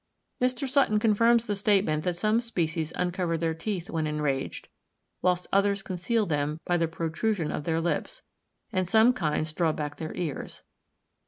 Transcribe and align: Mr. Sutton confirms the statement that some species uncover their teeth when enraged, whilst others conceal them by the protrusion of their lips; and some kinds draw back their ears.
Mr. 0.41 0.67
Sutton 0.67 0.97
confirms 0.97 1.45
the 1.45 1.55
statement 1.55 2.03
that 2.03 2.15
some 2.15 2.41
species 2.41 2.91
uncover 2.95 3.37
their 3.37 3.53
teeth 3.53 3.87
when 3.87 4.07
enraged, 4.07 4.67
whilst 5.21 5.45
others 5.53 5.83
conceal 5.83 6.25
them 6.25 6.59
by 6.65 6.75
the 6.75 6.87
protrusion 6.87 7.51
of 7.51 7.65
their 7.65 7.79
lips; 7.79 8.23
and 8.73 8.89
some 8.89 9.13
kinds 9.13 9.53
draw 9.53 9.71
back 9.71 9.97
their 9.97 10.15
ears. 10.15 10.63